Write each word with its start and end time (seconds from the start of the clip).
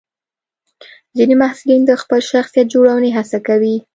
ځینې 1.15 1.35
محصلین 1.41 1.81
د 1.85 1.91
خپل 2.01 2.19
شخصیت 2.31 2.67
جوړونې 2.73 3.09
هڅه 3.17 3.37
کوي. 3.47 3.75